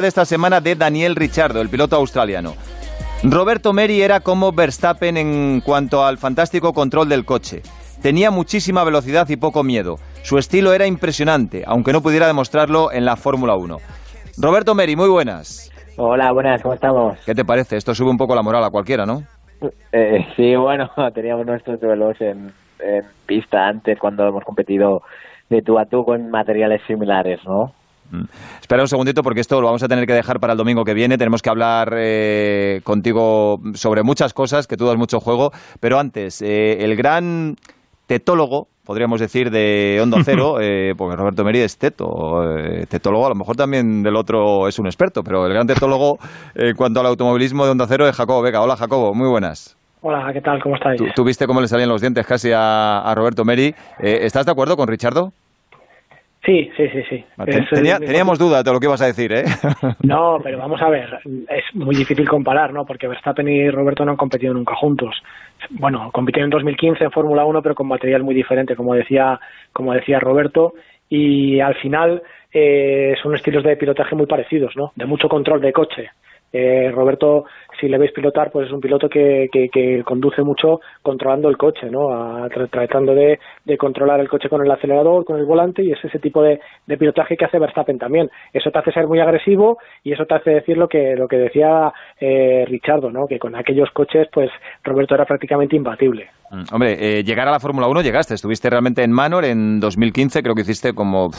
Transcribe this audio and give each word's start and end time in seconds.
de 0.00 0.08
esta 0.08 0.24
semana 0.24 0.60
de 0.60 0.74
Daniel 0.74 1.14
Ricciardo, 1.14 1.60
el 1.60 1.68
piloto 1.68 1.96
australiano. 1.96 2.54
Roberto 3.22 3.72
Meri 3.72 4.00
era 4.00 4.20
como 4.20 4.52
Verstappen 4.52 5.16
en 5.16 5.60
cuanto 5.60 6.04
al 6.04 6.16
fantástico 6.16 6.72
control 6.72 7.08
del 7.08 7.26
coche. 7.26 7.62
Tenía 8.00 8.30
muchísima 8.30 8.82
velocidad 8.82 9.28
y 9.28 9.36
poco 9.36 9.62
miedo. 9.62 9.96
Su 10.22 10.38
estilo 10.38 10.72
era 10.72 10.86
impresionante, 10.86 11.64
aunque 11.66 11.92
no 11.92 12.00
pudiera 12.00 12.26
demostrarlo 12.26 12.90
en 12.92 13.04
la 13.04 13.16
Fórmula 13.16 13.56
1. 13.56 13.76
Roberto 14.38 14.74
Meri, 14.74 14.96
muy 14.96 15.08
buenas. 15.08 15.70
Hola, 15.98 16.32
buenas, 16.32 16.62
¿cómo 16.62 16.74
estamos? 16.74 17.18
¿Qué 17.26 17.34
te 17.34 17.44
parece? 17.44 17.76
Esto 17.76 17.94
sube 17.94 18.08
un 18.08 18.16
poco 18.16 18.34
la 18.34 18.42
moral 18.42 18.64
a 18.64 18.70
cualquiera, 18.70 19.04
¿no? 19.04 19.22
Eh, 19.92 20.26
sí, 20.34 20.56
bueno, 20.56 20.90
teníamos 21.14 21.44
nuestros 21.44 21.78
duelos 21.78 22.18
en, 22.20 22.50
en 22.78 23.04
pista 23.26 23.66
antes 23.66 23.98
cuando 23.98 24.26
hemos 24.26 24.44
competido 24.44 25.02
de 25.50 25.60
tú 25.60 25.78
a 25.78 25.84
tú 25.84 26.04
con 26.04 26.30
materiales 26.30 26.80
similares, 26.86 27.40
¿no? 27.44 27.74
Mm. 28.10 28.24
Espera 28.60 28.82
un 28.82 28.88
segundito 28.88 29.22
porque 29.22 29.40
esto 29.40 29.60
lo 29.60 29.66
vamos 29.66 29.82
a 29.82 29.88
tener 29.88 30.06
que 30.06 30.12
dejar 30.12 30.40
para 30.40 30.52
el 30.54 30.58
domingo 30.58 30.84
que 30.84 30.94
viene. 30.94 31.18
Tenemos 31.18 31.42
que 31.42 31.50
hablar 31.50 31.94
eh, 31.96 32.80
contigo 32.84 33.58
sobre 33.74 34.02
muchas 34.02 34.32
cosas, 34.34 34.66
que 34.66 34.76
tú 34.76 34.86
das 34.86 34.96
mucho 34.96 35.20
juego. 35.20 35.50
Pero 35.80 35.98
antes, 35.98 36.42
eh, 36.42 36.84
el 36.84 36.96
gran 36.96 37.56
tetólogo, 38.06 38.66
podríamos 38.84 39.20
decir, 39.20 39.50
de 39.50 40.00
Onda 40.02 40.18
Cero, 40.24 40.56
eh, 40.60 40.94
porque 40.98 41.14
Roberto 41.14 41.44
Meri 41.44 41.60
es 41.60 41.78
teto, 41.78 42.42
eh, 42.58 42.86
tetólogo, 42.88 43.26
a 43.26 43.28
lo 43.28 43.36
mejor 43.36 43.54
también 43.54 44.02
del 44.02 44.16
otro 44.16 44.66
es 44.66 44.80
un 44.80 44.86
experto, 44.86 45.22
pero 45.22 45.46
el 45.46 45.52
gran 45.52 45.66
tetólogo 45.66 46.18
en 46.56 46.74
cuanto 46.74 46.98
al 46.98 47.06
automovilismo 47.06 47.64
de 47.64 47.70
Onda 47.70 47.86
Cero 47.86 48.08
es 48.08 48.16
Jacobo 48.16 48.42
Vega. 48.42 48.62
Hola 48.62 48.76
Jacobo, 48.76 49.14
muy 49.14 49.28
buenas. 49.28 49.76
Hola, 50.02 50.32
¿qué 50.32 50.40
tal? 50.40 50.62
¿Cómo 50.62 50.76
estáis? 50.76 50.98
Tú, 50.98 51.04
tú 51.14 51.24
viste 51.24 51.46
cómo 51.46 51.60
le 51.60 51.68
salían 51.68 51.90
los 51.90 52.00
dientes 52.00 52.26
casi 52.26 52.50
a, 52.52 53.00
a 53.00 53.14
Roberto 53.14 53.44
Meri. 53.44 53.74
Eh, 54.00 54.20
¿Estás 54.22 54.46
de 54.46 54.52
acuerdo 54.52 54.76
con 54.76 54.88
Richardo? 54.88 55.32
Sí, 56.50 56.68
sí, 56.76 56.88
sí, 56.88 57.02
sí. 57.08 57.24
Ten- 57.44 57.64
tenía- 57.70 57.98
teníamos 58.00 58.36
dudas 58.38 58.64
de 58.64 58.72
lo 58.72 58.80
que 58.80 58.86
ibas 58.86 59.00
a 59.02 59.06
decir, 59.06 59.30
¿eh? 59.32 59.44
No, 60.02 60.38
pero 60.42 60.58
vamos 60.58 60.82
a 60.82 60.88
ver, 60.88 61.20
es 61.48 61.64
muy 61.74 61.94
difícil 61.94 62.28
comparar, 62.28 62.72
¿no? 62.72 62.84
Porque 62.84 63.06
Verstappen 63.06 63.46
y 63.48 63.70
Roberto 63.70 64.04
no 64.04 64.10
han 64.10 64.16
competido 64.16 64.52
nunca 64.52 64.74
juntos. 64.74 65.14
Bueno, 65.70 66.10
compitieron 66.12 66.46
en 66.48 66.50
2015 66.50 67.04
en 67.04 67.10
Fórmula 67.12 67.44
1, 67.44 67.62
pero 67.62 67.76
con 67.76 67.86
material 67.86 68.24
muy 68.24 68.34
diferente, 68.34 68.74
como 68.74 68.94
decía, 68.94 69.38
como 69.72 69.92
decía 69.94 70.18
Roberto, 70.18 70.74
y 71.08 71.60
al 71.60 71.76
final 71.76 72.20
eh, 72.52 73.14
son 73.22 73.34
estilos 73.36 73.62
de 73.62 73.76
pilotaje 73.76 74.16
muy 74.16 74.26
parecidos, 74.26 74.74
¿no? 74.76 74.90
De 74.96 75.06
mucho 75.06 75.28
control 75.28 75.60
de 75.60 75.72
coche. 75.72 76.10
Eh, 76.52 76.90
Roberto, 76.92 77.44
si 77.80 77.88
le 77.88 77.98
veis 77.98 78.12
pilotar, 78.12 78.50
pues 78.50 78.66
es 78.66 78.72
un 78.72 78.80
piloto 78.80 79.08
que, 79.08 79.48
que, 79.52 80.02
conduce 80.04 80.42
mucho 80.42 80.80
controlando 81.02 81.48
el 81.48 81.56
coche, 81.56 81.88
¿no? 81.90 82.08
Tratando 82.70 83.14
de, 83.14 83.38
controlar 83.78 84.20
el 84.20 84.28
coche 84.28 84.48
con 84.48 84.64
el 84.64 84.70
acelerador, 84.70 85.24
con 85.24 85.38
el 85.38 85.44
volante, 85.44 85.82
y 85.82 85.92
es 85.92 86.04
ese 86.04 86.18
tipo 86.18 86.42
de, 86.42 86.60
de 86.86 86.98
pilotaje 86.98 87.36
que 87.36 87.44
hace 87.44 87.58
Verstappen 87.58 87.98
también. 87.98 88.30
Eso 88.52 88.70
te 88.70 88.78
hace 88.78 88.92
ser 88.92 89.06
muy 89.06 89.20
agresivo 89.20 89.78
y 90.02 90.12
eso 90.12 90.26
te 90.26 90.34
hace 90.34 90.50
decir 90.50 90.76
lo 90.76 90.88
que, 90.88 91.14
lo 91.16 91.28
que 91.28 91.36
decía 91.36 91.92
eh, 92.20 92.64
Richardo, 92.66 93.10
¿no? 93.10 93.26
Que 93.26 93.38
con 93.38 93.54
aquellos 93.54 93.90
coches, 93.92 94.28
pues 94.32 94.50
Roberto 94.82 95.14
era 95.14 95.24
prácticamente 95.24 95.76
imbatible. 95.76 96.30
Mm, 96.50 96.74
Hombre, 96.74 96.96
eh, 96.98 97.22
llegar 97.22 97.46
a 97.46 97.52
la 97.52 97.60
Fórmula 97.60 97.86
1 97.86 98.02
llegaste, 98.02 98.34
estuviste 98.34 98.68
realmente 98.68 99.04
en 99.04 99.12
Manor 99.12 99.44
en 99.44 99.78
2015, 99.78 100.42
creo 100.42 100.54
que 100.54 100.62
hiciste 100.62 100.94
como 100.94 101.30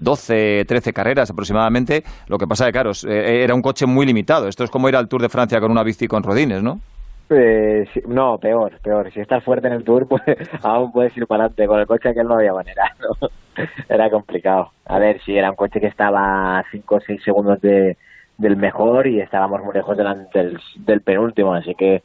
12, 0.00 0.64
13 0.66 0.92
carreras 0.92 1.30
aproximadamente. 1.30 2.02
Lo 2.26 2.38
que 2.38 2.46
pasa 2.46 2.64
es 2.64 2.68
que, 2.68 2.72
claro, 2.72 2.90
eh, 3.08 3.44
era 3.44 3.54
un 3.54 3.62
coche 3.62 3.86
muy 3.86 4.06
limitado. 4.06 4.48
Esto 4.48 4.64
es 4.64 4.70
como 4.70 4.88
ir 4.88 4.96
al 4.96 5.08
Tour 5.08 5.22
de 5.22 5.28
Francia 5.28 5.60
con 5.60 5.70
una 5.70 5.82
bici 5.82 6.08
con 6.08 6.22
rodines, 6.22 6.62
¿no? 6.62 6.80
Sí, 7.28 8.00
no, 8.08 8.38
peor, 8.38 8.72
peor. 8.82 9.12
Si 9.12 9.20
estás 9.20 9.44
fuerte 9.44 9.68
en 9.68 9.74
el 9.74 9.84
tour, 9.84 10.08
pues 10.08 10.22
aún 10.64 10.90
puedes 10.90 11.16
ir 11.16 11.28
para 11.28 11.44
adelante. 11.44 11.66
Con 11.68 11.78
el 11.78 11.86
coche 11.86 12.12
que 12.12 12.24
no 12.24 12.34
había 12.34 12.52
manera. 12.52 12.92
Era 13.88 14.10
complicado. 14.10 14.72
A 14.86 14.98
ver, 14.98 15.20
sí, 15.24 15.36
era 15.36 15.50
un 15.50 15.56
coche 15.56 15.80
que 15.80 15.86
estaba 15.86 16.58
a 16.58 16.64
5 16.70 16.94
o 16.94 17.00
6 17.00 17.22
segundos 17.22 17.60
de, 17.60 17.96
del 18.38 18.56
mejor 18.56 19.06
y 19.06 19.20
estábamos 19.20 19.62
muy 19.62 19.74
lejos 19.74 19.96
del, 19.96 20.26
del, 20.32 20.58
del 20.76 21.00
penúltimo, 21.02 21.52
así 21.52 21.74
que 21.74 22.02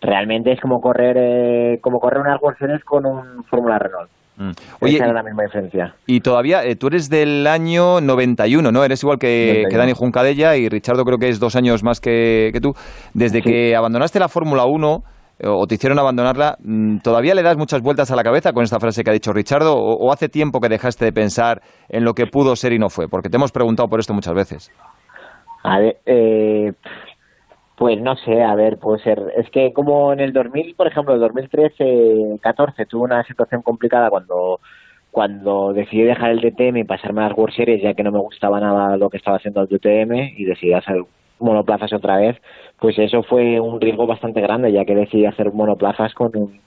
realmente 0.00 0.52
es 0.52 0.60
como 0.60 0.80
correr 0.80 1.16
eh, 1.18 1.78
como 1.80 1.98
correr 1.98 2.20
unas 2.20 2.40
World 2.40 2.58
Series 2.58 2.84
con 2.84 3.04
un 3.06 3.44
Fórmula 3.44 3.78
Renault. 3.78 4.10
Mm. 4.36 4.50
Oye, 4.80 4.94
Esa 4.94 5.04
era 5.06 5.14
la 5.14 5.22
misma 5.24 5.42
diferencia. 5.42 5.94
y 6.06 6.20
todavía, 6.20 6.62
eh, 6.64 6.76
tú 6.76 6.86
eres 6.86 7.10
del 7.10 7.44
año 7.48 8.00
91, 8.00 8.70
¿no? 8.70 8.84
Eres 8.84 9.02
igual 9.02 9.18
que, 9.18 9.64
91. 9.64 9.68
que 9.68 9.76
Dani 9.76 9.92
Juncadella 9.96 10.56
y 10.56 10.68
Richardo 10.68 11.04
creo 11.04 11.18
que 11.18 11.28
es 11.28 11.40
dos 11.40 11.56
años 11.56 11.82
más 11.82 12.00
que, 12.00 12.50
que 12.52 12.60
tú. 12.60 12.70
Desde 13.14 13.38
Sí. 13.38 13.50
que 13.50 13.74
abandonaste 13.74 14.20
la 14.20 14.28
Fórmula 14.28 14.64
1 14.64 15.02
eh, 15.40 15.46
o 15.48 15.66
te 15.66 15.74
hicieron 15.74 15.98
abandonarla, 15.98 16.54
mm, 16.62 16.98
¿todavía 16.98 17.34
le 17.34 17.42
das 17.42 17.56
muchas 17.56 17.80
vueltas 17.82 18.12
a 18.12 18.16
la 18.16 18.22
cabeza 18.22 18.52
con 18.52 18.62
esta 18.62 18.78
frase 18.78 19.02
que 19.02 19.10
ha 19.10 19.12
dicho 19.12 19.32
Richardo? 19.32 19.74
¿O, 19.74 20.06
o 20.06 20.12
hace 20.12 20.28
tiempo 20.28 20.60
que 20.60 20.68
dejaste 20.68 21.04
de 21.04 21.12
pensar 21.12 21.60
en 21.88 22.04
lo 22.04 22.12
que 22.14 22.26
pudo 22.26 22.54
ser 22.54 22.72
y 22.72 22.78
no 22.78 22.90
fue? 22.90 23.08
Porque 23.08 23.30
te 23.30 23.36
hemos 23.38 23.50
preguntado 23.50 23.88
por 23.88 23.98
esto 23.98 24.14
muchas 24.14 24.34
veces. 24.34 24.70
A 25.64 25.80
ver, 25.80 25.96
eh, 26.06 26.70
pues 27.78 28.00
no 28.00 28.16
sé, 28.16 28.42
a 28.42 28.54
ver, 28.56 28.78
puede 28.78 29.02
ser. 29.02 29.32
Es 29.36 29.48
que 29.50 29.72
como 29.72 30.12
en 30.12 30.20
el 30.20 30.32
2000, 30.32 30.74
por 30.74 30.88
ejemplo, 30.88 31.14
el 31.14 31.20
2013-14 31.20 32.86
tuve 32.88 33.04
una 33.04 33.22
situación 33.24 33.62
complicada 33.62 34.10
cuando 34.10 34.60
cuando 35.10 35.72
decidí 35.72 36.02
dejar 36.02 36.30
el 36.32 36.40
DTM 36.40 36.78
y 36.78 36.84
pasarme 36.84 37.22
a 37.22 37.28
las 37.28 37.38
World 37.38 37.54
Series, 37.54 37.82
ya 37.82 37.94
que 37.94 38.02
no 38.02 38.12
me 38.12 38.18
gustaba 38.18 38.60
nada 38.60 38.96
lo 38.96 39.08
que 39.08 39.16
estaba 39.16 39.38
haciendo 39.38 39.62
el 39.62 39.68
DTM 39.68 40.34
y 40.36 40.44
decidí 40.44 40.72
hacer 40.74 41.02
monoplazas 41.40 41.92
otra 41.92 42.16
vez, 42.18 42.36
pues 42.78 42.98
eso 42.98 43.22
fue 43.22 43.60
un 43.60 43.80
riesgo 43.80 44.06
bastante 44.06 44.40
grande, 44.40 44.72
ya 44.72 44.84
que 44.84 44.94
decidí 44.94 45.24
hacer 45.24 45.52
monoplazas 45.52 46.14
con 46.14 46.36
un 46.36 46.60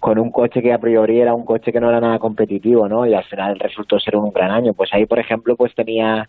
con 0.00 0.18
un 0.18 0.30
coche 0.30 0.62
que 0.62 0.72
a 0.72 0.78
priori 0.78 1.20
era 1.20 1.34
un 1.34 1.44
coche 1.44 1.72
que 1.72 1.80
no 1.80 1.88
era 1.88 2.00
nada 2.00 2.18
competitivo, 2.18 2.88
¿no? 2.88 3.06
Y 3.06 3.14
al 3.14 3.24
final 3.24 3.58
resultó 3.58 3.98
ser 3.98 4.16
un 4.16 4.32
gran 4.32 4.52
año. 4.52 4.72
Pues 4.72 4.90
ahí, 4.92 5.06
por 5.06 5.18
ejemplo, 5.18 5.56
pues 5.56 5.74
tenía 5.74 6.28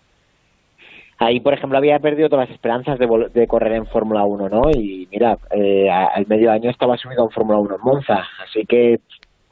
ahí, 1.20 1.40
por 1.40 1.54
ejemplo, 1.54 1.78
había 1.78 2.00
perdido 2.00 2.30
todas 2.30 2.48
las 2.48 2.56
esperanzas 2.56 2.98
de, 2.98 3.48
correr 3.48 3.74
en 3.74 3.86
Fórmula 3.86 4.24
1, 4.24 4.50
¿no? 4.50 4.72
Y 4.72 5.08
mira, 5.12 5.38
eh, 5.52 5.90
al 5.90 6.26
medio 6.28 6.52
año 6.52 6.70
estaba 6.70 6.98
subido 6.98 7.24
en 7.26 7.30
Fórmula 7.30 7.60
1 7.60 7.76
en 7.76 7.82
Monza, 7.82 8.24
así 8.44 8.66
que, 8.66 9.00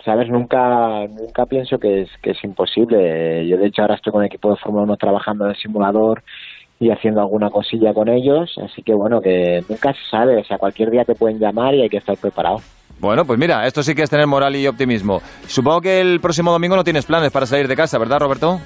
¿sabes? 0.04 0.30
Nunca 0.30 1.06
nunca 1.08 1.46
pienso 1.46 1.78
que 1.78 2.02
es, 2.02 2.10
que 2.22 2.32
es 2.32 2.44
imposible. 2.44 3.48
Yo, 3.48 3.58
de 3.58 3.68
hecho, 3.68 3.82
ahora 3.82 3.96
estoy 3.96 4.14
con 4.14 4.22
el 4.24 4.28
equipo 4.28 4.50
de 4.50 4.58
Fórmula 4.58 4.84
1 4.84 4.98
trabajando 4.98 5.46
en 5.46 5.52
el 5.52 5.58
simulador 5.58 6.24
y 6.80 6.92
haciendo 6.92 7.22
alguna 7.22 7.50
cosilla 7.50 7.94
con 7.94 8.08
ellos, 8.08 8.56
así 8.64 8.84
que, 8.84 8.94
bueno, 8.94 9.20
que 9.20 9.64
nunca 9.68 9.94
se 9.94 10.10
sabe, 10.10 10.38
o 10.38 10.44
sea, 10.44 10.58
cualquier 10.58 10.92
día 10.92 11.04
te 11.04 11.16
pueden 11.16 11.40
llamar 11.40 11.74
y 11.74 11.82
hay 11.82 11.90
que 11.90 11.98
estar 11.98 12.16
preparado. 12.18 12.58
Bueno, 13.00 13.26
pues 13.26 13.38
mira, 13.38 13.66
esto 13.68 13.84
sí 13.84 13.94
que 13.94 14.04
es 14.04 14.10
tener 14.10 14.26
moral 14.26 14.56
y 14.56 14.68
optimismo. 14.68 15.22
Supongo 15.48 15.82
que 15.82 16.02
el 16.02 16.20
próximo 16.20 16.52
domingo 16.52 16.76
no 16.76 16.84
tienes 16.84 17.06
planes 17.06 17.32
para 17.32 17.46
salir 17.46 17.68
de 17.68 17.76
casa, 17.76 18.00
¿verdad, 18.00 18.20
Roberto? 18.20 18.60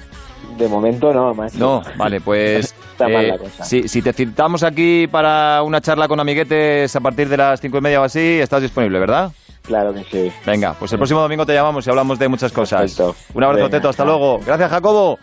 De 0.56 0.68
momento 0.68 1.12
no, 1.12 1.34
más. 1.34 1.54
No, 1.54 1.82
vale, 1.96 2.20
pues 2.20 2.74
Está 2.92 3.08
mal 3.08 3.24
eh, 3.24 3.28
la 3.28 3.38
cosa. 3.38 3.64
si, 3.64 3.88
si 3.88 4.02
te 4.02 4.12
citamos 4.12 4.62
aquí 4.62 5.06
para 5.06 5.62
una 5.62 5.80
charla 5.80 6.08
con 6.08 6.20
amiguetes 6.20 6.94
a 6.94 7.00
partir 7.00 7.28
de 7.28 7.36
las 7.36 7.60
cinco 7.60 7.78
y 7.78 7.80
media 7.80 8.00
o 8.00 8.04
así, 8.04 8.38
estás 8.40 8.62
disponible, 8.62 8.98
¿verdad? 8.98 9.32
Claro 9.62 9.94
que 9.94 10.04
sí. 10.04 10.32
Venga, 10.44 10.74
pues 10.78 10.92
el 10.92 10.98
próximo 10.98 11.20
domingo 11.20 11.46
te 11.46 11.54
llamamos 11.54 11.86
y 11.86 11.90
hablamos 11.90 12.18
de 12.18 12.28
muchas 12.28 12.52
cosas. 12.52 12.80
Perfecto. 12.80 13.14
Un 13.34 13.44
abrazo, 13.44 13.64
Venga, 13.64 13.76
Teto, 13.78 13.88
hasta 13.88 14.04
luego. 14.04 14.40
Gracias, 14.44 14.70
Jacobo. 14.70 15.18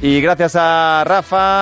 Y 0.00 0.20
gracias 0.20 0.54
a 0.56 1.02
Rafa. 1.04 1.54